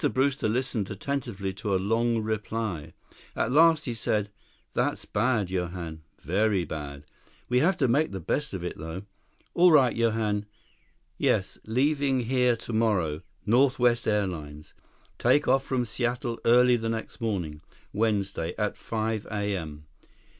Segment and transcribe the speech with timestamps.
[0.11, 2.93] Brewster listened attentively to a long reply.
[3.35, 4.31] At last he said,
[4.73, 6.01] "That's bad, Johann.
[6.23, 7.03] Very bad.
[7.49, 9.03] We'll have to make the best of it, though.
[9.53, 10.47] All right, Johann....
[11.19, 13.21] Yes, leaving here tomorrow...
[13.45, 14.73] Northwest Airlines....
[15.19, 17.61] Take off from Seattle early the next morning,
[17.93, 19.85] Wednesday, at five A.M.